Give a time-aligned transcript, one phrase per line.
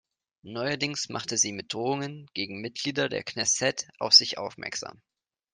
[0.41, 4.99] Neuerdings machte sie mit Drohungen gegen Mitglieder der Knesset auf sich aufmerksam.